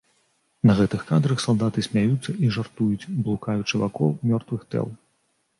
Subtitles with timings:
[0.69, 4.91] На гэтых кадрах салдаты смяюцца і жартуюць, блукаючы вакол мёртвых тэл.